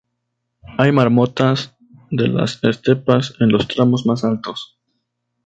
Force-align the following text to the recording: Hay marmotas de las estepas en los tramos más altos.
Hay 0.79 0.91
marmotas 0.91 1.75
de 2.09 2.27
las 2.27 2.59
estepas 2.63 3.35
en 3.39 3.49
los 3.49 3.67
tramos 3.67 4.07
más 4.07 4.23
altos. 4.23 4.79